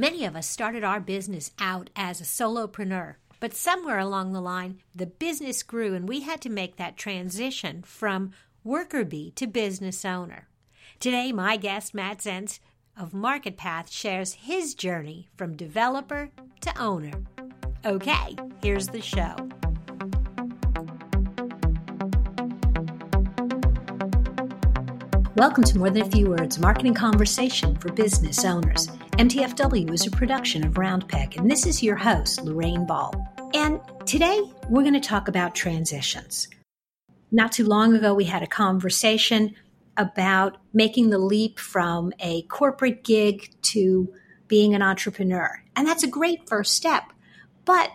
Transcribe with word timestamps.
Many 0.00 0.24
of 0.24 0.36
us 0.36 0.46
started 0.46 0.84
our 0.84 1.00
business 1.00 1.50
out 1.58 1.90
as 1.96 2.20
a 2.20 2.24
solopreneur, 2.24 3.16
but 3.40 3.52
somewhere 3.52 3.98
along 3.98 4.32
the 4.32 4.40
line, 4.40 4.78
the 4.94 5.06
business 5.06 5.64
grew 5.64 5.92
and 5.92 6.08
we 6.08 6.20
had 6.20 6.40
to 6.42 6.48
make 6.48 6.76
that 6.76 6.96
transition 6.96 7.82
from 7.82 8.30
worker 8.62 9.04
bee 9.04 9.32
to 9.32 9.48
business 9.48 10.04
owner. 10.04 10.46
Today, 11.00 11.32
my 11.32 11.56
guest, 11.56 11.94
Matt 11.94 12.18
Zentz 12.18 12.60
of 12.96 13.10
MarketPath, 13.10 13.90
shares 13.90 14.34
his 14.34 14.76
journey 14.76 15.30
from 15.36 15.56
developer 15.56 16.30
to 16.60 16.80
owner. 16.80 17.24
Okay, 17.84 18.36
here's 18.62 18.86
the 18.86 19.02
show. 19.02 19.34
Welcome 25.34 25.64
to 25.64 25.76
More 25.76 25.90
Than 25.90 26.02
a 26.02 26.10
Few 26.12 26.28
Words 26.28 26.60
Marketing 26.60 26.94
Conversation 26.94 27.74
for 27.78 27.90
Business 27.90 28.44
Owners. 28.44 28.88
MTFW 29.18 29.92
is 29.92 30.06
a 30.06 30.12
production 30.12 30.64
of 30.64 30.74
Roundpeg, 30.74 31.36
and 31.36 31.50
this 31.50 31.66
is 31.66 31.82
your 31.82 31.96
host, 31.96 32.40
Lorraine 32.44 32.86
Ball. 32.86 33.12
And 33.52 33.80
today 34.06 34.40
we're 34.68 34.82
going 34.82 34.94
to 34.94 35.00
talk 35.00 35.26
about 35.26 35.56
transitions. 35.56 36.46
Not 37.32 37.50
too 37.50 37.64
long 37.64 37.96
ago, 37.96 38.14
we 38.14 38.26
had 38.26 38.44
a 38.44 38.46
conversation 38.46 39.56
about 39.96 40.58
making 40.72 41.10
the 41.10 41.18
leap 41.18 41.58
from 41.58 42.12
a 42.20 42.42
corporate 42.42 43.02
gig 43.02 43.50
to 43.62 44.08
being 44.46 44.72
an 44.76 44.82
entrepreneur. 44.82 45.64
And 45.74 45.84
that's 45.84 46.04
a 46.04 46.08
great 46.08 46.48
first 46.48 46.76
step. 46.76 47.02
But 47.64 47.90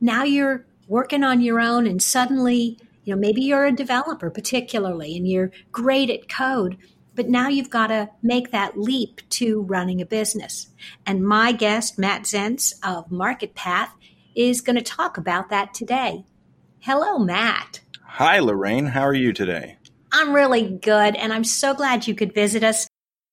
now 0.00 0.24
you're 0.24 0.64
working 0.88 1.22
on 1.22 1.42
your 1.42 1.60
own 1.60 1.86
and 1.86 2.02
suddenly 2.02 2.78
you 3.04 3.14
know, 3.14 3.20
maybe 3.20 3.42
you're 3.42 3.66
a 3.66 3.72
developer 3.72 4.30
particularly 4.30 5.16
and 5.16 5.28
you're 5.28 5.50
great 5.70 6.08
at 6.08 6.30
code, 6.30 6.78
but 7.14 7.28
now 7.28 7.48
you've 7.48 7.70
got 7.70 7.88
to 7.88 8.10
make 8.22 8.50
that 8.50 8.78
leap 8.78 9.20
to 9.30 9.62
running 9.62 10.00
a 10.00 10.06
business. 10.06 10.68
And 11.06 11.24
my 11.24 11.52
guest, 11.52 11.98
Matt 11.98 12.22
Zentz 12.22 12.72
of 12.82 13.10
Market 13.10 13.54
Path, 13.54 13.94
is 14.34 14.60
going 14.60 14.76
to 14.76 14.82
talk 14.82 15.18
about 15.18 15.50
that 15.50 15.74
today. 15.74 16.24
Hello, 16.78 17.18
Matt. 17.18 17.80
Hi, 18.02 18.38
Lorraine. 18.38 18.86
How 18.86 19.02
are 19.02 19.14
you 19.14 19.32
today? 19.32 19.76
I'm 20.12 20.32
really 20.32 20.68
good, 20.68 21.14
and 21.16 21.32
I'm 21.32 21.44
so 21.44 21.74
glad 21.74 22.06
you 22.06 22.14
could 22.14 22.34
visit 22.34 22.64
us. 22.64 22.88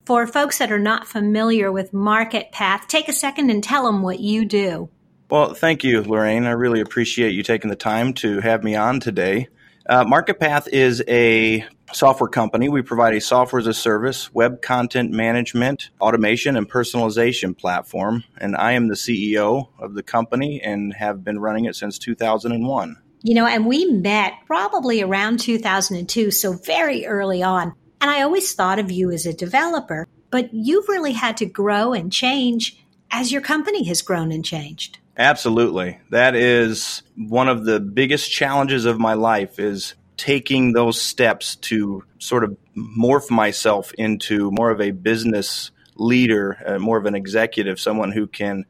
For 0.05 0.25
folks 0.25 0.59
that 0.59 0.71
are 0.71 0.79
not 0.79 1.07
familiar 1.07 1.71
with 1.71 1.93
Market 1.93 2.51
Path, 2.51 2.87
take 2.87 3.09
a 3.09 3.13
second 3.13 3.49
and 3.49 3.63
tell 3.63 3.85
them 3.85 4.01
what 4.01 4.19
you 4.19 4.45
do. 4.45 4.89
Well, 5.29 5.53
thank 5.53 5.83
you, 5.83 6.01
Lorraine. 6.01 6.45
I 6.45 6.51
really 6.51 6.79
appreciate 6.79 7.31
you 7.31 7.43
taking 7.43 7.69
the 7.69 7.75
time 7.75 8.13
to 8.15 8.39
have 8.39 8.63
me 8.63 8.75
on 8.75 9.01
today. 9.01 9.49
Uh, 9.85 10.05
MarketPath 10.05 10.69
is 10.69 11.03
a 11.07 11.65
software 11.93 12.29
company. 12.29 12.69
We 12.69 12.81
provide 12.81 13.13
a 13.13 13.21
software 13.21 13.59
as 13.59 13.67
a 13.67 13.73
service, 13.73 14.33
web 14.33 14.61
content 14.61 15.11
management, 15.11 15.89
automation, 16.01 16.55
and 16.55 16.69
personalization 16.69 17.57
platform. 17.57 18.23
And 18.37 18.55
I 18.55 18.73
am 18.73 18.87
the 18.87 18.95
CEO 18.95 19.69
of 19.79 19.93
the 19.93 20.03
company 20.03 20.61
and 20.61 20.93
have 20.93 21.23
been 21.23 21.39
running 21.39 21.65
it 21.65 21.75
since 21.75 21.97
2001. 21.97 22.97
You 23.23 23.33
know, 23.33 23.47
and 23.47 23.65
we 23.65 23.85
met 23.85 24.33
probably 24.45 25.01
around 25.01 25.39
2002, 25.39 26.31
so 26.31 26.53
very 26.53 27.05
early 27.05 27.41
on. 27.41 27.73
And 27.99 28.11
I 28.11 28.21
always 28.21 28.53
thought 28.53 28.79
of 28.79 28.91
you 28.91 29.11
as 29.11 29.25
a 29.25 29.33
developer, 29.33 30.07
but 30.29 30.53
you've 30.53 30.87
really 30.87 31.13
had 31.13 31.37
to 31.37 31.45
grow 31.45 31.93
and 31.93 32.11
change 32.11 32.77
as 33.09 33.31
your 33.31 33.41
company 33.41 33.85
has 33.85 34.01
grown 34.01 34.31
and 34.31 34.45
changed. 34.45 34.99
Absolutely. 35.17 35.99
That 36.11 36.35
is 36.35 37.01
one 37.15 37.47
of 37.47 37.65
the 37.65 37.79
biggest 37.79 38.31
challenges 38.31 38.85
of 38.85 38.99
my 38.99 39.15
life 39.15 39.59
is 39.59 39.95
taking 40.17 40.73
those 40.73 40.99
steps 40.99 41.55
to 41.55 42.03
sort 42.19 42.43
of 42.43 42.57
morph 42.75 43.29
myself 43.29 43.93
into 43.93 44.51
more 44.51 44.71
of 44.71 44.81
a 44.81 44.91
business 44.91 45.71
leader, 45.95 46.57
uh, 46.65 46.79
more 46.79 46.97
of 46.97 47.05
an 47.05 47.15
executive, 47.15 47.79
someone 47.79 48.11
who 48.11 48.27
can 48.27 48.65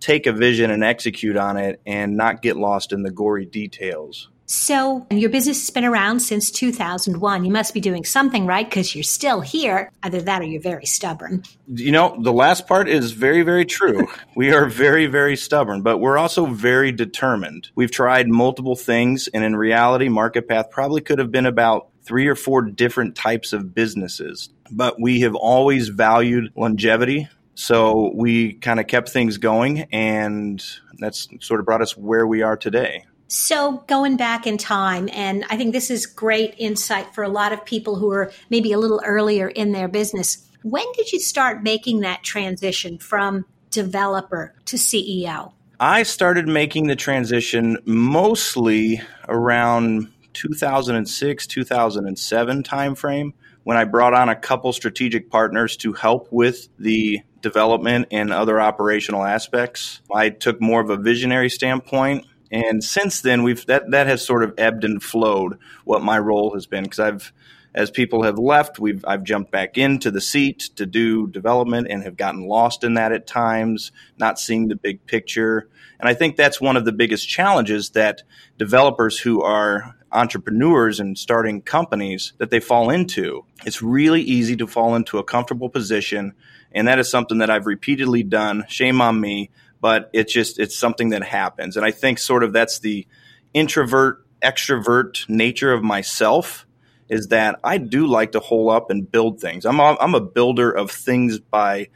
take 0.00 0.26
a 0.26 0.32
vision 0.32 0.70
and 0.70 0.84
execute 0.84 1.36
on 1.36 1.56
it 1.56 1.80
and 1.86 2.16
not 2.16 2.42
get 2.42 2.56
lost 2.56 2.92
in 2.92 3.02
the 3.02 3.10
gory 3.10 3.46
details. 3.46 4.28
So, 4.50 5.06
your 5.10 5.28
business 5.28 5.60
has 5.60 5.68
been 5.68 5.84
around 5.84 6.20
since 6.20 6.50
2001. 6.50 7.44
You 7.44 7.50
must 7.50 7.74
be 7.74 7.80
doing 7.82 8.06
something 8.06 8.46
right 8.46 8.66
because 8.66 8.94
you're 8.94 9.04
still 9.04 9.42
here. 9.42 9.92
Either 10.02 10.22
that 10.22 10.40
or 10.40 10.46
you're 10.46 10.62
very 10.62 10.86
stubborn. 10.86 11.42
You 11.66 11.92
know, 11.92 12.16
the 12.18 12.32
last 12.32 12.66
part 12.66 12.88
is 12.88 13.12
very, 13.12 13.42
very 13.42 13.66
true. 13.66 14.08
we 14.34 14.50
are 14.54 14.64
very, 14.64 15.04
very 15.04 15.36
stubborn, 15.36 15.82
but 15.82 15.98
we're 15.98 16.16
also 16.16 16.46
very 16.46 16.92
determined. 16.92 17.68
We've 17.74 17.90
tried 17.90 18.28
multiple 18.28 18.74
things, 18.74 19.28
and 19.28 19.44
in 19.44 19.54
reality, 19.54 20.08
Market 20.08 20.48
Path 20.48 20.70
probably 20.70 21.02
could 21.02 21.18
have 21.18 21.30
been 21.30 21.44
about 21.44 21.88
three 22.04 22.26
or 22.26 22.34
four 22.34 22.62
different 22.62 23.16
types 23.16 23.52
of 23.52 23.74
businesses. 23.74 24.48
But 24.70 24.98
we 24.98 25.20
have 25.20 25.34
always 25.34 25.88
valued 25.88 26.54
longevity. 26.56 27.28
So 27.54 28.12
we 28.14 28.54
kind 28.54 28.80
of 28.80 28.86
kept 28.86 29.10
things 29.10 29.36
going, 29.36 29.80
and 29.92 30.64
that's 30.98 31.28
sort 31.40 31.60
of 31.60 31.66
brought 31.66 31.82
us 31.82 31.98
where 31.98 32.26
we 32.26 32.40
are 32.40 32.56
today. 32.56 33.04
So, 33.30 33.84
going 33.86 34.16
back 34.16 34.46
in 34.46 34.56
time, 34.56 35.10
and 35.12 35.44
I 35.50 35.58
think 35.58 35.74
this 35.74 35.90
is 35.90 36.06
great 36.06 36.54
insight 36.56 37.14
for 37.14 37.22
a 37.22 37.28
lot 37.28 37.52
of 37.52 37.62
people 37.62 37.96
who 37.96 38.10
are 38.10 38.32
maybe 38.48 38.72
a 38.72 38.78
little 38.78 39.02
earlier 39.04 39.48
in 39.48 39.72
their 39.72 39.86
business. 39.86 40.48
When 40.62 40.86
did 40.94 41.12
you 41.12 41.20
start 41.20 41.62
making 41.62 42.00
that 42.00 42.22
transition 42.22 42.96
from 42.96 43.44
developer 43.70 44.54
to 44.64 44.76
CEO? 44.76 45.52
I 45.78 46.04
started 46.04 46.48
making 46.48 46.86
the 46.86 46.96
transition 46.96 47.76
mostly 47.84 49.02
around 49.28 50.10
2006, 50.32 51.46
2007 51.46 52.62
timeframe 52.62 53.34
when 53.64 53.76
I 53.76 53.84
brought 53.84 54.14
on 54.14 54.30
a 54.30 54.36
couple 54.36 54.72
strategic 54.72 55.30
partners 55.30 55.76
to 55.78 55.92
help 55.92 56.28
with 56.30 56.70
the 56.78 57.20
development 57.42 58.08
and 58.10 58.32
other 58.32 58.58
operational 58.58 59.22
aspects. 59.22 60.00
I 60.12 60.30
took 60.30 60.62
more 60.62 60.80
of 60.80 60.88
a 60.88 60.96
visionary 60.96 61.50
standpoint 61.50 62.24
and 62.50 62.82
since 62.82 63.20
then, 63.20 63.42
we've 63.42 63.64
that 63.66 63.90
that 63.90 64.06
has 64.06 64.24
sort 64.24 64.42
of 64.42 64.54
ebbed 64.58 64.84
and 64.84 65.02
flowed 65.02 65.58
what 65.84 66.02
my 66.02 66.18
role 66.18 66.54
has 66.54 66.66
been 66.66 66.84
because 66.84 67.00
I've 67.00 67.32
as 67.74 67.90
people 67.90 68.22
have 68.22 68.38
left, 68.38 68.78
we've 68.78 69.04
I've 69.06 69.24
jumped 69.24 69.50
back 69.50 69.76
into 69.76 70.10
the 70.10 70.20
seat 70.20 70.70
to 70.76 70.86
do 70.86 71.26
development 71.26 71.88
and 71.90 72.02
have 72.02 72.16
gotten 72.16 72.46
lost 72.46 72.82
in 72.82 72.94
that 72.94 73.12
at 73.12 73.26
times, 73.26 73.92
not 74.18 74.38
seeing 74.38 74.68
the 74.68 74.76
big 74.76 75.04
picture. 75.06 75.68
And 76.00 76.08
I 76.08 76.14
think 76.14 76.36
that's 76.36 76.60
one 76.60 76.76
of 76.76 76.84
the 76.84 76.92
biggest 76.92 77.28
challenges 77.28 77.90
that 77.90 78.22
developers 78.56 79.18
who 79.18 79.42
are 79.42 79.94
entrepreneurs 80.10 80.98
and 81.00 81.18
starting 81.18 81.60
companies 81.60 82.32
that 82.38 82.50
they 82.50 82.60
fall 82.60 82.88
into. 82.90 83.44
It's 83.66 83.82
really 83.82 84.22
easy 84.22 84.56
to 84.56 84.66
fall 84.66 84.94
into 84.94 85.18
a 85.18 85.24
comfortable 85.24 85.68
position, 85.68 86.32
and 86.72 86.88
that 86.88 86.98
is 86.98 87.10
something 87.10 87.38
that 87.38 87.50
I've 87.50 87.66
repeatedly 87.66 88.22
done. 88.22 88.64
Shame 88.68 89.00
on 89.00 89.20
me 89.20 89.50
but 89.80 90.10
it's 90.12 90.32
just 90.32 90.58
it's 90.58 90.76
something 90.76 91.10
that 91.10 91.22
happens. 91.22 91.76
And 91.76 91.84
i 91.84 91.90
think 91.90 92.18
sort 92.18 92.42
of 92.42 92.52
that's 92.52 92.78
the 92.80 93.06
introvert 93.54 94.24
extrovert 94.42 95.28
nature 95.28 95.72
of 95.72 95.82
myself 95.82 96.66
is 97.08 97.28
that 97.28 97.58
i 97.64 97.78
do 97.78 98.06
like 98.06 98.32
to 98.32 98.40
hole 98.40 98.70
up 98.70 98.90
and 98.90 99.10
build 99.10 99.40
things. 99.40 99.64
I'm 99.64 99.80
a, 99.80 99.96
I'm 100.00 100.14
a 100.14 100.20
builder 100.20 100.70
of 100.70 100.90
things 100.90 101.38
by 101.38 101.88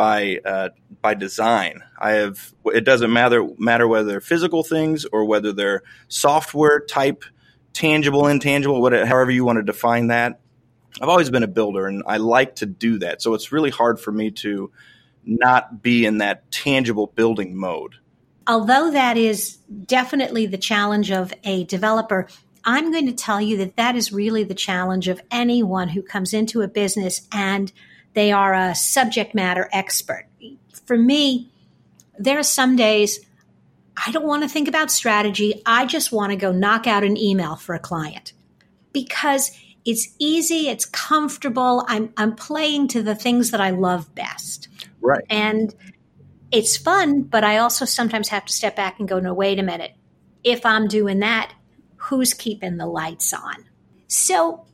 by 0.00 0.38
uh, 0.46 0.70
by 1.02 1.12
design. 1.12 1.82
I 1.98 2.12
have 2.12 2.54
it 2.66 2.84
doesn't 2.84 3.12
matter 3.12 3.46
matter 3.58 3.86
whether 3.86 4.08
they're 4.08 4.20
physical 4.22 4.62
things 4.62 5.04
or 5.04 5.26
whether 5.26 5.52
they're 5.52 5.82
software 6.08 6.80
type 6.80 7.22
tangible 7.74 8.26
intangible 8.26 8.80
whatever 8.80 9.04
however 9.04 9.30
you 9.30 9.44
want 9.44 9.58
to 9.58 9.62
define 9.62 10.06
that. 10.06 10.40
I've 11.02 11.08
always 11.10 11.28
been 11.28 11.42
a 11.42 11.48
builder 11.48 11.86
and 11.86 12.02
i 12.06 12.16
like 12.16 12.56
to 12.56 12.66
do 12.66 12.98
that. 13.00 13.20
So 13.20 13.34
it's 13.34 13.52
really 13.52 13.70
hard 13.70 14.00
for 14.00 14.10
me 14.10 14.30
to 14.30 14.70
not 15.24 15.82
be 15.82 16.04
in 16.04 16.18
that 16.18 16.50
tangible 16.50 17.06
building 17.08 17.56
mode. 17.56 17.94
Although 18.46 18.90
that 18.90 19.16
is 19.16 19.56
definitely 19.86 20.46
the 20.46 20.58
challenge 20.58 21.10
of 21.10 21.32
a 21.44 21.64
developer, 21.64 22.26
I'm 22.64 22.90
going 22.92 23.06
to 23.06 23.12
tell 23.12 23.40
you 23.40 23.56
that 23.58 23.76
that 23.76 23.96
is 23.96 24.12
really 24.12 24.44
the 24.44 24.54
challenge 24.54 25.08
of 25.08 25.20
anyone 25.30 25.88
who 25.88 26.02
comes 26.02 26.34
into 26.34 26.62
a 26.62 26.68
business 26.68 27.26
and 27.32 27.72
they 28.14 28.32
are 28.32 28.54
a 28.54 28.74
subject 28.74 29.34
matter 29.34 29.68
expert. 29.72 30.26
For 30.84 30.96
me, 30.96 31.52
there 32.18 32.38
are 32.38 32.44
some 32.44 32.76
days 32.76 33.20
I 34.06 34.10
don't 34.12 34.26
want 34.26 34.42
to 34.42 34.48
think 34.48 34.68
about 34.68 34.90
strategy. 34.90 35.62
I 35.66 35.86
just 35.86 36.10
want 36.10 36.30
to 36.30 36.36
go 36.36 36.52
knock 36.52 36.86
out 36.86 37.04
an 37.04 37.16
email 37.16 37.56
for 37.56 37.74
a 37.74 37.78
client 37.78 38.32
because 38.92 39.50
it's 39.90 40.14
easy, 40.20 40.68
it's 40.68 40.84
comfortable. 40.84 41.84
I'm, 41.88 42.12
I'm 42.16 42.36
playing 42.36 42.88
to 42.88 43.02
the 43.02 43.16
things 43.16 43.50
that 43.50 43.60
I 43.60 43.70
love 43.70 44.14
best. 44.14 44.68
Right. 45.00 45.24
And 45.28 45.74
it's 46.52 46.76
fun, 46.76 47.22
but 47.22 47.42
I 47.42 47.58
also 47.58 47.84
sometimes 47.84 48.28
have 48.28 48.44
to 48.44 48.52
step 48.52 48.76
back 48.76 49.00
and 49.00 49.08
go, 49.08 49.18
no, 49.18 49.34
wait 49.34 49.58
a 49.58 49.64
minute. 49.64 49.94
If 50.44 50.64
I'm 50.64 50.86
doing 50.86 51.18
that, 51.20 51.52
who's 51.96 52.34
keeping 52.34 52.76
the 52.76 52.86
lights 52.86 53.32
on? 53.32 53.64
So 54.06 54.64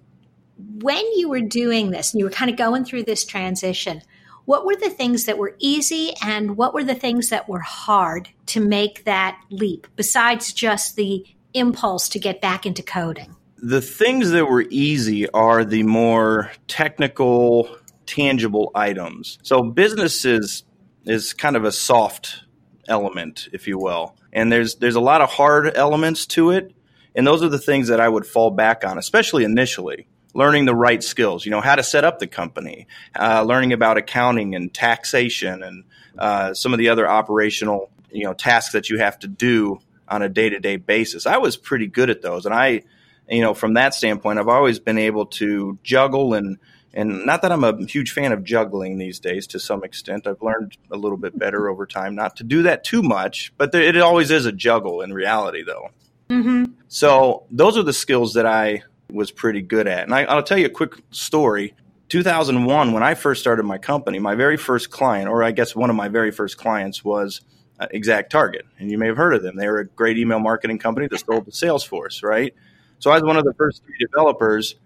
when 0.59 1.05
you 1.17 1.31
were 1.31 1.41
doing 1.41 1.91
this 1.91 2.13
and 2.13 2.19
you 2.19 2.27
were 2.27 2.31
kind 2.31 2.51
of 2.51 2.59
going 2.59 2.85
through 2.85 3.05
this 3.05 3.25
transition, 3.25 4.03
what 4.45 4.67
were 4.67 4.77
the 4.77 4.91
things 4.91 5.25
that 5.25 5.39
were 5.39 5.57
easy 5.59 6.13
and 6.23 6.59
what 6.59 6.75
were 6.75 6.85
the 6.85 6.95
things 6.95 7.31
that 7.31 7.49
were 7.49 7.61
hard 7.61 8.29
to 8.47 8.61
make 8.61 9.05
that 9.05 9.41
leap 9.51 9.87
besides 9.97 10.53
just 10.53 10.97
the 10.97 11.25
impulse 11.55 12.11
to 12.11 12.19
get 12.19 12.43
back 12.43 12.67
into 12.67 12.83
coding? 12.83 13.36
The 13.58 13.81
things 13.81 14.31
that 14.31 14.47
were 14.47 14.64
easy 14.69 15.29
are 15.31 15.64
the 15.64 15.82
more 15.82 16.53
technical 16.69 17.69
tangible 18.06 18.70
items. 18.75 19.38
So 19.43 19.62
businesses 19.62 20.64
is 21.05 21.32
kind 21.32 21.56
of 21.56 21.64
a 21.64 21.73
soft 21.73 22.43
element, 22.88 23.49
if 23.53 23.67
you 23.67 23.79
will. 23.79 24.17
And 24.32 24.53
there's 24.53 24.76
there's 24.76 24.94
a 24.94 25.00
lot 25.00 25.20
of 25.20 25.31
hard 25.31 25.76
elements 25.76 26.26
to 26.26 26.50
it, 26.50 26.75
and 27.14 27.26
those 27.26 27.43
are 27.43 27.49
the 27.49 27.58
things 27.58 27.88
that 27.88 28.00
I 28.00 28.08
would 28.08 28.26
fall 28.26 28.50
back 28.50 28.85
on, 28.85 28.99
especially 28.99 29.44
initially. 29.44 30.06
Learning 30.35 30.67
the 30.67 30.75
right 30.75 31.03
skills, 31.03 31.47
you 31.47 31.50
know, 31.50 31.62
how 31.62 31.75
to 31.76 31.82
set 31.82 32.05
up 32.05 32.19
the 32.19 32.26
company, 32.26 32.87
uh, 33.19 33.43
learning 33.43 33.73
about 33.73 33.97
accounting 33.97 34.55
and 34.55 34.73
taxation, 34.75 35.62
and 35.62 35.85
uh, 36.19 36.53
some 36.53 36.75
of 36.75 36.79
the 36.79 36.91
other 36.91 37.08
operational, 37.08 37.91
you 38.12 38.25
know, 38.25 38.35
tasks 38.35 38.73
that 38.73 38.91
you 38.91 38.99
have 38.99 39.19
to 39.20 39.29
do 39.29 39.81
on 40.06 40.20
a 40.20 40.29
day 40.29 40.50
to 40.50 40.61
day 40.61 40.76
basis. 40.76 41.26
I 41.26 41.38
was 41.38 41.56
pretty 41.56 41.87
good 41.87 42.11
at 42.11 42.20
those, 42.20 42.44
and 42.44 42.55
I, 42.55 42.82
you 43.28 43.40
know, 43.40 43.55
from 43.55 43.75
that 43.75 43.94
standpoint, 43.94 44.38
I've 44.38 44.49
always 44.49 44.78
been 44.78 44.99
able 44.99 45.26
to 45.26 45.78
juggle 45.82 46.34
and 46.34 46.58
and 46.96 47.26
not 47.26 47.43
that 47.43 47.52
I'm 47.52 47.62
a 47.62 47.84
huge 47.84 48.12
fan 48.12 48.32
of 48.32 48.43
juggling 48.43 48.96
these 48.96 49.20
days 49.20 49.46
to 49.49 49.61
some 49.61 49.84
extent. 49.84 50.26
I've 50.26 50.40
learned 50.40 50.78
a 50.90 50.96
little 50.96 51.19
bit 51.19 51.38
better 51.38 51.69
over 51.69 51.84
time 51.84 52.14
not 52.14 52.37
to 52.37 52.44
do 52.44 52.62
that 52.62 52.84
too 52.84 53.02
much, 53.02 53.52
but 53.58 53.70
there, 53.70 53.82
it 53.82 53.99
always 53.99 54.31
is 54.31 54.46
a 54.46 54.52
juggle 54.52 55.02
in 55.02 55.12
reality, 55.12 55.62
though. 55.62 55.90
Mm-hmm. 56.31 56.73
So 56.88 57.44
those 57.50 57.76
are 57.76 57.82
the 57.82 57.93
skills 57.93 58.32
that 58.32 58.46
I 58.46 58.82
was 59.12 59.31
pretty 59.31 59.61
good 59.61 59.87
at. 59.87 60.05
And 60.05 60.14
I, 60.14 60.25
I'll 60.25 60.43
tell 60.43 60.56
you 60.56 60.67
a 60.67 60.70
quick 60.70 60.94
story. 61.11 61.75
2001, 62.08 62.93
when 62.93 63.02
I 63.02 63.12
first 63.12 63.43
started 63.43 63.64
my 63.64 63.76
company, 63.76 64.19
my 64.19 64.34
very 64.34 64.56
first 64.56 64.90
client, 64.90 65.29
or 65.29 65.44
I 65.44 65.50
guess 65.50 65.76
one 65.76 65.90
of 65.90 65.96
my 65.96 66.08
very 66.08 66.31
first 66.31 66.56
clients, 66.56 67.05
was 67.05 67.43
uh, 67.79 67.88
Exact 67.90 68.32
Target. 68.32 68.64
And 68.79 68.90
you 68.90 68.96
may 68.96 69.08
have 69.08 69.19
heard 69.19 69.34
of 69.34 69.43
them. 69.43 69.56
They 69.56 69.69
were 69.69 69.81
a 69.81 69.87
great 69.87 70.17
email 70.17 70.38
marketing 70.38 70.79
company 70.79 71.08
that 71.08 71.19
sold 71.19 71.44
to 71.44 71.50
Salesforce, 71.50 72.22
right? 72.22 72.55
So 72.98 73.10
I 73.10 73.14
was 73.14 73.22
one 73.22 73.37
of 73.37 73.44
the 73.44 73.54
first 73.54 73.84
three 73.84 73.98
developers 73.98 74.76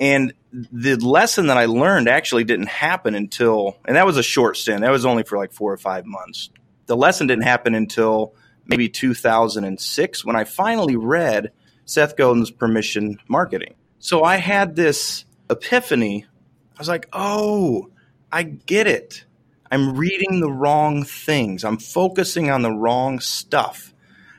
and 0.00 0.32
the 0.52 0.96
lesson 0.96 1.48
that 1.48 1.58
I 1.58 1.66
learned 1.66 2.08
actually 2.08 2.44
didn't 2.44 2.68
happen 2.68 3.14
until, 3.14 3.76
and 3.84 3.96
that 3.96 4.06
was 4.06 4.16
a 4.16 4.22
short 4.22 4.56
stint. 4.56 4.80
That 4.80 4.90
was 4.90 5.04
only 5.04 5.22
for 5.22 5.36
like 5.36 5.52
four 5.52 5.72
or 5.72 5.76
five 5.76 6.06
months. 6.06 6.48
The 6.86 6.96
lesson 6.96 7.26
didn't 7.26 7.44
happen 7.44 7.74
until 7.74 8.34
maybe 8.66 8.88
2006 8.88 10.24
when 10.24 10.36
I 10.36 10.44
finally 10.44 10.96
read 10.96 11.52
Seth 11.84 12.16
Godin's 12.16 12.50
Permission 12.50 13.18
Marketing. 13.28 13.74
So 13.98 14.24
I 14.24 14.36
had 14.36 14.74
this 14.74 15.26
epiphany. 15.50 16.24
I 16.24 16.78
was 16.78 16.88
like, 16.88 17.06
oh, 17.12 17.90
I 18.32 18.44
get 18.44 18.86
it. 18.86 19.24
I'm 19.70 19.96
reading 19.96 20.40
the 20.40 20.50
wrong 20.50 21.04
things. 21.04 21.62
I'm 21.62 21.76
focusing 21.76 22.50
on 22.50 22.62
the 22.62 22.72
wrong 22.72 23.20
stuff. 23.20 23.92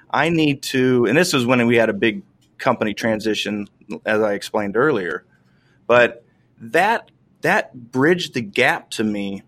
I 0.10 0.30
need 0.30 0.64
to, 0.64 1.06
and 1.06 1.16
this 1.16 1.34
was 1.34 1.46
when 1.46 1.66
we 1.68 1.78
had 1.78 1.90
a 1.90 1.94
big 1.94 2.24
company 2.62 2.94
transition, 2.94 3.68
as 4.06 4.22
I 4.22 4.34
explained 4.34 4.78
earlier. 4.78 5.26
But 5.88 6.24
that 6.60 7.12
that 7.42 7.92
bridged 7.92 8.36
the 8.36 8.42
gap 8.42 8.92
to 8.92 9.04
me 9.04 9.44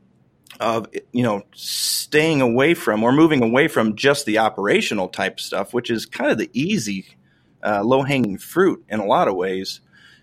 of 0.60 0.88
you 1.12 1.24
know 1.24 1.44
staying 1.54 2.42
away 2.42 2.74
from 2.74 3.04
or 3.04 3.12
moving 3.12 3.42
away 3.42 3.68
from 3.68 3.95
just 3.95 4.25
the 4.25 4.39
operational 4.39 5.07
type 5.07 5.39
stuff, 5.39 5.74
which 5.74 5.89
is 5.89 6.06
kind 6.06 6.31
of 6.31 6.38
the 6.38 6.50
easy, 6.54 7.06
uh, 7.63 7.83
low 7.83 8.04
hanging 8.04 8.38
fruit 8.38 8.83
in 8.89 9.00
a 9.00 9.06
lot 9.06 9.27
of 9.27 9.36
ways, 9.36 9.80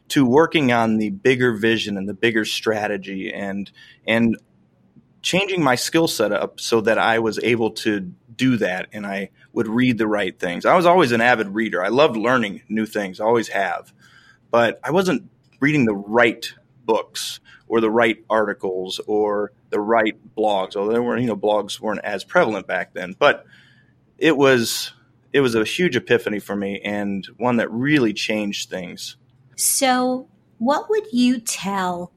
to 0.09 0.27
working 0.27 0.73
on 0.73 0.99
the 0.99 1.11
bigger 1.11 1.55
vision 1.55 1.97
and 1.97 2.09
the 2.09 2.15
bigger 2.15 2.45
strategy 2.45 3.33
and 3.33 3.71
and 4.07 4.37
changing 5.23 5.63
my 5.63 5.75
skill 5.75 6.09
set 6.09 6.33
up 6.33 6.59
so 6.59 6.81
that 6.81 6.99
I 6.99 7.19
was 7.19 7.39
able 7.43 7.71
to 7.73 8.13
do 8.41 8.57
that 8.57 8.89
and 8.95 9.07
I 9.07 9.29
would 9.53 9.69
read 9.69 9.99
the 9.99 10.07
right 10.07 10.37
things. 10.37 10.65
I 10.65 10.75
was 10.75 10.87
always 10.87 11.13
an 11.13 11.21
avid 11.21 11.49
reader. 11.49 11.85
I 11.85 11.89
loved 11.89 12.17
learning 12.17 12.63
new 12.71 12.87
things, 12.87 13.21
always 13.21 13.49
have. 13.49 13.93
But 14.51 14.81
I 14.83 14.91
wasn't 14.93 15.29
reading 15.61 15.85
the 15.85 15.95
right 15.95 16.51
books 16.87 17.41
or 17.69 17.83
the 17.83 17.91
right 17.91 18.25
articles 18.31 18.99
or 19.07 19.53
the 19.69 19.79
right 19.79 20.17
blogs. 20.35 20.75
Although 20.75 20.93
there 20.93 21.03
weren't, 21.03 21.21
you 21.21 21.29
know, 21.29 21.37
blogs 21.37 21.81
weren't 21.81 22.01
as 22.03 22.25
prevalent 22.25 22.67
back 22.67 22.95
then, 22.95 23.15
but 23.19 23.45
it 24.17 24.39
was 24.39 24.93
it 25.35 25.41
was 25.41 25.55
a 25.55 25.63
huge 25.63 25.95
epiphany 25.95 26.41
for 26.41 26.57
me 26.57 26.81
and 26.81 27.27
one 27.37 27.59
that 27.59 27.71
really 27.71 28.15
changed 28.15 28.71
things. 28.71 29.17
So, 29.55 30.29
what 30.59 30.89
would 30.89 31.13
you 31.13 31.41
tell 31.41 32.11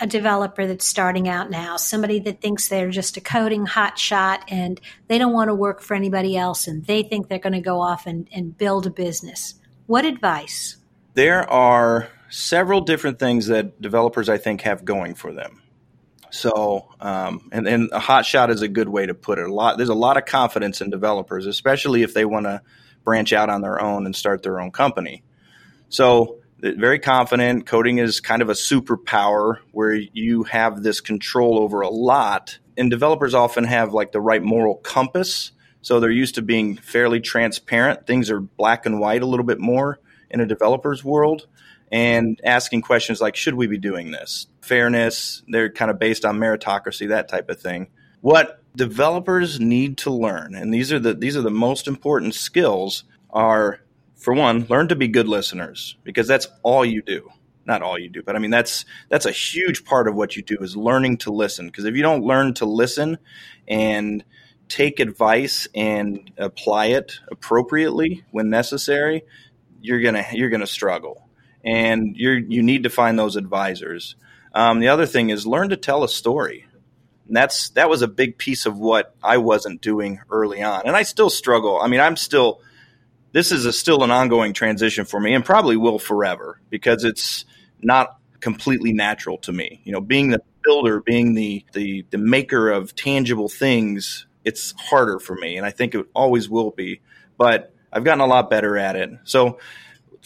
a 0.00 0.06
developer 0.06 0.66
that's 0.66 0.86
starting 0.86 1.28
out 1.28 1.50
now, 1.50 1.76
somebody 1.76 2.18
that 2.20 2.40
thinks 2.40 2.68
they're 2.68 2.90
just 2.90 3.16
a 3.16 3.20
coding 3.20 3.66
hotshot 3.66 4.40
and 4.48 4.80
they 5.08 5.18
don't 5.18 5.32
want 5.32 5.48
to 5.48 5.54
work 5.54 5.80
for 5.80 5.94
anybody 5.94 6.36
else 6.36 6.66
and 6.66 6.84
they 6.86 7.02
think 7.02 7.28
they're 7.28 7.38
going 7.38 7.52
to 7.52 7.60
go 7.60 7.80
off 7.80 8.06
and, 8.06 8.28
and 8.32 8.56
build 8.56 8.86
a 8.86 8.90
business? 8.90 9.54
What 9.86 10.04
advice? 10.04 10.76
There 11.14 11.48
are 11.50 12.08
several 12.30 12.82
different 12.82 13.18
things 13.18 13.46
that 13.46 13.80
developers 13.80 14.28
I 14.28 14.38
think 14.38 14.62
have 14.62 14.84
going 14.84 15.14
for 15.14 15.32
them. 15.32 15.62
So, 16.30 16.88
um, 17.00 17.48
and, 17.52 17.66
and 17.66 17.88
a 17.92 17.98
hot 17.98 18.26
shot 18.26 18.50
is 18.50 18.62
a 18.62 18.68
good 18.68 18.88
way 18.88 19.06
to 19.06 19.14
put 19.14 19.38
it. 19.38 19.48
A 19.48 19.52
lot, 19.52 19.78
there's 19.78 19.88
a 19.88 19.94
lot 19.94 20.16
of 20.16 20.26
confidence 20.26 20.80
in 20.80 20.90
developers, 20.90 21.46
especially 21.46 22.02
if 22.02 22.12
they 22.12 22.24
want 22.24 22.46
to 22.46 22.60
branch 23.02 23.32
out 23.32 23.48
on 23.48 23.62
their 23.62 23.80
own 23.80 24.04
and 24.04 24.14
start 24.14 24.42
their 24.42 24.60
own 24.60 24.70
company. 24.70 25.22
So, 25.88 26.37
very 26.60 26.98
confident. 26.98 27.66
Coding 27.66 27.98
is 27.98 28.20
kind 28.20 28.42
of 28.42 28.48
a 28.48 28.54
superpower 28.54 29.58
where 29.72 29.94
you 29.94 30.44
have 30.44 30.82
this 30.82 31.00
control 31.00 31.58
over 31.58 31.80
a 31.80 31.88
lot. 31.88 32.58
And 32.76 32.90
developers 32.90 33.34
often 33.34 33.64
have 33.64 33.92
like 33.92 34.12
the 34.12 34.20
right 34.20 34.42
moral 34.42 34.76
compass. 34.76 35.52
So 35.82 36.00
they're 36.00 36.10
used 36.10 36.36
to 36.36 36.42
being 36.42 36.76
fairly 36.76 37.20
transparent. 37.20 38.06
Things 38.06 38.30
are 38.30 38.40
black 38.40 38.86
and 38.86 39.00
white 39.00 39.22
a 39.22 39.26
little 39.26 39.46
bit 39.46 39.60
more 39.60 39.98
in 40.30 40.40
a 40.40 40.46
developer's 40.46 41.04
world 41.04 41.46
and 41.90 42.40
asking 42.44 42.82
questions 42.82 43.20
like, 43.20 43.36
should 43.36 43.54
we 43.54 43.66
be 43.66 43.78
doing 43.78 44.10
this? 44.10 44.46
Fairness, 44.60 45.42
they're 45.48 45.70
kind 45.70 45.90
of 45.90 45.98
based 45.98 46.24
on 46.24 46.38
meritocracy, 46.38 47.08
that 47.08 47.28
type 47.28 47.48
of 47.48 47.60
thing. 47.60 47.88
What 48.20 48.62
developers 48.76 49.60
need 49.60 49.98
to 49.98 50.10
learn, 50.10 50.54
and 50.54 50.74
these 50.74 50.92
are 50.92 50.98
the 50.98 51.14
these 51.14 51.36
are 51.36 51.42
the 51.42 51.50
most 51.50 51.86
important 51.86 52.34
skills, 52.34 53.04
are 53.30 53.80
for 54.18 54.34
one, 54.34 54.66
learn 54.68 54.88
to 54.88 54.96
be 54.96 55.08
good 55.08 55.28
listeners 55.28 55.96
because 56.04 56.26
that's 56.26 56.48
all 56.62 56.84
you 56.84 57.02
do. 57.02 57.30
Not 57.64 57.82
all 57.82 57.98
you 57.98 58.08
do, 58.08 58.22
but 58.22 58.34
I 58.34 58.38
mean 58.38 58.50
that's 58.50 58.84
that's 59.08 59.26
a 59.26 59.30
huge 59.30 59.84
part 59.84 60.08
of 60.08 60.14
what 60.14 60.36
you 60.36 60.42
do 60.42 60.56
is 60.60 60.76
learning 60.76 61.18
to 61.18 61.30
listen. 61.30 61.66
Because 61.66 61.84
if 61.84 61.94
you 61.94 62.02
don't 62.02 62.24
learn 62.24 62.54
to 62.54 62.64
listen 62.64 63.18
and 63.66 64.24
take 64.68 65.00
advice 65.00 65.68
and 65.74 66.30
apply 66.38 66.86
it 66.86 67.20
appropriately 67.30 68.24
when 68.30 68.48
necessary, 68.48 69.22
you're 69.80 70.00
gonna 70.00 70.24
you're 70.32 70.50
gonna 70.50 70.66
struggle 70.66 71.28
and 71.64 72.16
you 72.16 72.30
you 72.48 72.62
need 72.62 72.84
to 72.84 72.90
find 72.90 73.18
those 73.18 73.36
advisors. 73.36 74.16
Um, 74.54 74.80
the 74.80 74.88
other 74.88 75.06
thing 75.06 75.30
is 75.30 75.46
learn 75.46 75.68
to 75.68 75.76
tell 75.76 76.02
a 76.02 76.08
story. 76.08 76.66
And 77.26 77.36
that's 77.36 77.68
that 77.70 77.90
was 77.90 78.00
a 78.00 78.08
big 78.08 78.38
piece 78.38 78.64
of 78.64 78.78
what 78.78 79.14
I 79.22 79.36
wasn't 79.36 79.82
doing 79.82 80.20
early 80.30 80.62
on, 80.62 80.82
and 80.86 80.96
I 80.96 81.02
still 81.02 81.28
struggle. 81.28 81.78
I 81.80 81.88
mean, 81.88 82.00
I'm 82.00 82.16
still 82.16 82.62
this 83.32 83.52
is 83.52 83.64
a, 83.64 83.72
still 83.72 84.02
an 84.02 84.10
ongoing 84.10 84.52
transition 84.52 85.04
for 85.04 85.20
me, 85.20 85.34
and 85.34 85.44
probably 85.44 85.76
will 85.76 85.98
forever 85.98 86.60
because 86.70 87.04
it's 87.04 87.44
not 87.80 88.18
completely 88.40 88.92
natural 88.92 89.38
to 89.38 89.52
me. 89.52 89.80
You 89.84 89.92
know, 89.92 90.00
being 90.00 90.30
the 90.30 90.42
builder, 90.64 91.00
being 91.00 91.34
the 91.34 91.64
the 91.72 92.04
the 92.10 92.18
maker 92.18 92.70
of 92.70 92.94
tangible 92.94 93.48
things, 93.48 94.26
it's 94.44 94.72
harder 94.78 95.18
for 95.18 95.34
me, 95.34 95.56
and 95.56 95.66
I 95.66 95.70
think 95.70 95.94
it 95.94 96.06
always 96.14 96.48
will 96.48 96.70
be. 96.70 97.00
But 97.36 97.72
I've 97.92 98.04
gotten 98.04 98.20
a 98.20 98.26
lot 98.26 98.50
better 98.50 98.76
at 98.76 98.96
it. 98.96 99.10
So 99.24 99.58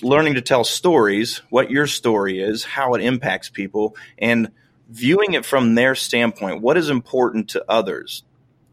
learning 0.00 0.34
to 0.34 0.40
tell 0.40 0.64
stories, 0.64 1.42
what 1.50 1.70
your 1.70 1.86
story 1.86 2.40
is, 2.40 2.64
how 2.64 2.94
it 2.94 3.02
impacts 3.02 3.48
people, 3.48 3.96
and 4.18 4.50
viewing 4.88 5.34
it 5.34 5.44
from 5.44 5.74
their 5.74 5.94
standpoint. 5.94 6.60
What 6.60 6.76
is 6.76 6.90
important 6.90 7.50
to 7.50 7.64
others? 7.68 8.24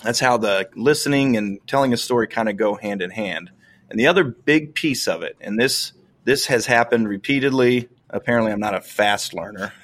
That's 0.03 0.19
how 0.19 0.38
the 0.38 0.69
listening 0.75 1.38
and 1.38 1.59
telling 1.67 1.93
a 1.93 1.98
story 1.98 2.27
kind 2.27 2.50
of 2.50 2.57
go 2.57 2.75
hand 2.75 3.01
in 3.01 3.12
hand. 3.12 3.51
And 3.89 4.00
the 4.00 4.08
other 4.08 4.24
big 4.24 4.75
piece 4.75 5.08
of 5.08 5.24
it, 5.24 5.36
and 5.41 5.60
this 5.60 5.93
this 6.24 6.46
has 6.48 6.65
happened 6.65 7.08
repeatedly. 7.10 7.89
Apparently, 8.10 8.51
I'm 8.51 8.60
not 8.60 8.75
a 8.75 8.81
fast 8.81 9.34
learner. 9.34 9.74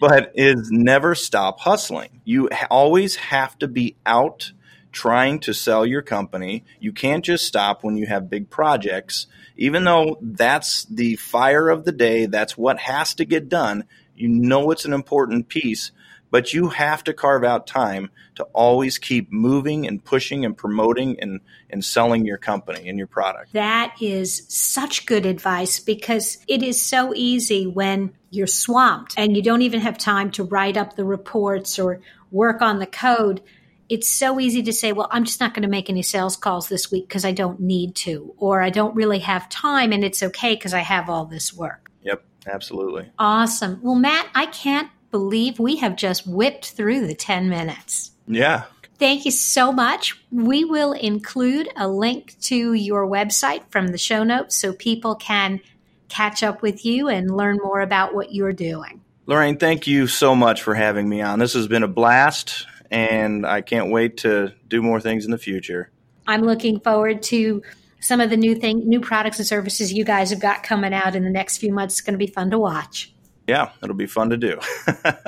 but 0.00 0.32
is 0.34 0.68
never 0.70 1.14
stop 1.14 1.60
hustling. 1.60 2.20
You 2.24 2.48
always 2.70 3.16
have 3.16 3.58
to 3.60 3.68
be 3.68 3.96
out 4.04 4.52
trying 4.90 5.40
to 5.40 5.54
sell 5.54 5.86
your 5.86 6.02
company. 6.02 6.64
You 6.78 6.92
can't 6.92 7.24
just 7.24 7.46
stop 7.46 7.82
when 7.82 7.96
you 7.96 8.06
have 8.06 8.28
big 8.28 8.50
projects. 8.50 9.26
Even 9.56 9.84
though 9.84 10.18
that's 10.20 10.84
the 10.84 11.16
fire 11.16 11.68
of 11.68 11.84
the 11.84 11.92
day, 11.92 12.26
that's 12.26 12.56
what 12.56 12.78
has 12.80 13.14
to 13.14 13.24
get 13.24 13.48
done. 13.48 13.84
You 14.16 14.28
know 14.28 14.70
it's 14.70 14.84
an 14.84 14.92
important 14.92 15.48
piece, 15.48 15.92
but 16.32 16.54
you 16.54 16.70
have 16.70 17.04
to 17.04 17.12
carve 17.12 17.44
out 17.44 17.66
time 17.66 18.10
to 18.34 18.42
always 18.54 18.96
keep 18.96 19.30
moving 19.30 19.86
and 19.86 20.02
pushing 20.02 20.46
and 20.46 20.56
promoting 20.56 21.20
and, 21.20 21.40
and 21.68 21.84
selling 21.84 22.24
your 22.24 22.38
company 22.38 22.88
and 22.88 22.96
your 22.96 23.06
product. 23.06 23.52
That 23.52 23.94
is 24.00 24.46
such 24.48 25.04
good 25.04 25.26
advice 25.26 25.78
because 25.78 26.38
it 26.48 26.62
is 26.62 26.80
so 26.80 27.12
easy 27.14 27.66
when 27.66 28.14
you're 28.30 28.46
swamped 28.46 29.14
and 29.18 29.36
you 29.36 29.42
don't 29.42 29.60
even 29.60 29.80
have 29.80 29.98
time 29.98 30.30
to 30.32 30.42
write 30.42 30.78
up 30.78 30.96
the 30.96 31.04
reports 31.04 31.78
or 31.78 32.00
work 32.30 32.62
on 32.62 32.80
the 32.80 32.86
code 32.86 33.42
it's 33.88 34.08
so 34.08 34.40
easy 34.40 34.62
to 34.62 34.72
say, 34.72 34.92
well, 34.92 35.08
I'm 35.10 35.24
just 35.24 35.38
not 35.38 35.52
going 35.52 35.64
to 35.64 35.68
make 35.68 35.90
any 35.90 36.00
sales 36.00 36.34
calls 36.34 36.66
this 36.70 36.90
week 36.90 37.06
because 37.06 37.26
I 37.26 37.32
don't 37.32 37.60
need 37.60 37.94
to, 37.96 38.34
or 38.38 38.62
I 38.62 38.70
don't 38.70 38.94
really 38.94 39.18
have 39.18 39.50
time 39.50 39.92
and 39.92 40.02
it's 40.02 40.22
okay 40.22 40.54
because 40.54 40.72
I 40.72 40.78
have 40.78 41.10
all 41.10 41.26
this 41.26 41.52
work. 41.52 41.90
Yep, 42.00 42.24
absolutely. 42.46 43.10
Awesome. 43.18 43.80
Well, 43.82 43.96
Matt, 43.96 44.28
I 44.34 44.46
can't 44.46 44.88
believe 45.12 45.60
we 45.60 45.76
have 45.76 45.94
just 45.94 46.26
whipped 46.26 46.72
through 46.72 47.06
the 47.06 47.14
10 47.14 47.48
minutes. 47.48 48.10
Yeah. 48.26 48.64
Thank 48.98 49.24
you 49.24 49.30
so 49.30 49.72
much. 49.72 50.20
We 50.32 50.64
will 50.64 50.92
include 50.92 51.68
a 51.76 51.88
link 51.88 52.36
to 52.42 52.72
your 52.72 53.06
website 53.06 53.62
from 53.70 53.88
the 53.88 53.98
show 53.98 54.24
notes 54.24 54.56
so 54.56 54.72
people 54.72 55.14
can 55.14 55.60
catch 56.08 56.42
up 56.42 56.62
with 56.62 56.84
you 56.84 57.08
and 57.08 57.36
learn 57.36 57.58
more 57.62 57.80
about 57.80 58.14
what 58.14 58.34
you're 58.34 58.52
doing. 58.52 59.00
Lorraine, 59.26 59.56
thank 59.56 59.86
you 59.86 60.06
so 60.06 60.34
much 60.34 60.62
for 60.62 60.74
having 60.74 61.08
me 61.08 61.20
on. 61.20 61.38
This 61.38 61.54
has 61.54 61.68
been 61.68 61.82
a 61.82 61.88
blast, 61.88 62.66
and 62.90 63.46
I 63.46 63.60
can't 63.60 63.90
wait 63.90 64.18
to 64.18 64.52
do 64.68 64.82
more 64.82 65.00
things 65.00 65.24
in 65.24 65.30
the 65.30 65.38
future. 65.38 65.90
I'm 66.26 66.42
looking 66.42 66.80
forward 66.80 67.22
to 67.24 67.62
some 68.00 68.20
of 68.20 68.30
the 68.30 68.36
new 68.36 68.54
thing, 68.54 68.88
new 68.88 69.00
products 69.00 69.38
and 69.38 69.46
services 69.46 69.92
you 69.92 70.04
guys 70.04 70.30
have 70.30 70.40
got 70.40 70.62
coming 70.62 70.92
out 70.92 71.14
in 71.14 71.24
the 71.24 71.30
next 71.30 71.58
few 71.58 71.72
months. 71.72 71.94
It's 71.94 72.00
going 72.00 72.14
to 72.14 72.18
be 72.18 72.26
fun 72.26 72.50
to 72.50 72.58
watch. 72.58 73.12
Yeah, 73.46 73.70
it'll 73.82 73.96
be 73.96 74.06
fun 74.06 74.30
to 74.30 74.36
do. 74.36 74.58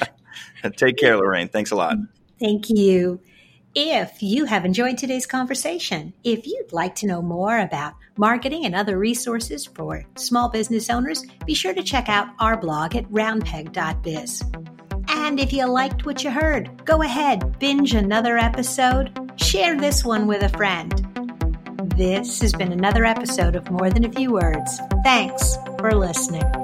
Take 0.76 0.96
care, 0.96 1.16
Lorraine. 1.16 1.48
Thanks 1.48 1.70
a 1.70 1.76
lot. 1.76 1.96
Thank 2.40 2.70
you. 2.70 3.20
If 3.74 4.22
you 4.22 4.44
have 4.44 4.64
enjoyed 4.64 4.98
today's 4.98 5.26
conversation, 5.26 6.12
if 6.22 6.46
you'd 6.46 6.72
like 6.72 6.94
to 6.96 7.06
know 7.06 7.20
more 7.20 7.58
about 7.58 7.94
marketing 8.16 8.64
and 8.64 8.74
other 8.74 8.96
resources 8.96 9.66
for 9.66 10.04
small 10.16 10.48
business 10.48 10.88
owners, 10.88 11.24
be 11.44 11.54
sure 11.54 11.74
to 11.74 11.82
check 11.82 12.08
out 12.08 12.28
our 12.38 12.56
blog 12.56 12.94
at 12.94 13.10
roundpeg.biz. 13.10 14.42
And 15.08 15.40
if 15.40 15.52
you 15.52 15.66
liked 15.66 16.06
what 16.06 16.22
you 16.22 16.30
heard, 16.30 16.84
go 16.84 17.02
ahead, 17.02 17.58
binge 17.58 17.94
another 17.94 18.38
episode, 18.38 19.32
share 19.36 19.76
this 19.76 20.04
one 20.04 20.28
with 20.28 20.42
a 20.42 20.48
friend. 20.50 20.92
This 21.96 22.40
has 22.42 22.52
been 22.52 22.72
another 22.72 23.04
episode 23.04 23.56
of 23.56 23.70
More 23.70 23.90
Than 23.90 24.04
a 24.04 24.12
Few 24.12 24.32
Words. 24.32 24.80
Thanks 25.02 25.56
for 25.78 25.92
listening. 25.92 26.63